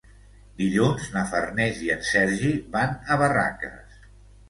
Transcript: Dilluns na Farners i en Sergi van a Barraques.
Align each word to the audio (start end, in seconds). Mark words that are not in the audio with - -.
Dilluns 0.61 1.09
na 1.17 1.23
Farners 1.35 1.83
i 1.89 1.93
en 1.99 2.03
Sergi 2.09 2.53
van 2.79 2.99
a 3.17 3.23
Barraques. 3.25 4.05